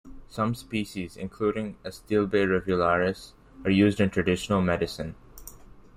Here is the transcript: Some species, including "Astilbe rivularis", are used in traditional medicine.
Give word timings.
Some 0.27 0.55
species, 0.55 1.15
including 1.15 1.75
"Astilbe 1.85 2.31
rivularis", 2.31 3.33
are 3.63 3.69
used 3.69 3.99
in 4.01 4.09
traditional 4.09 4.59
medicine. 4.59 5.13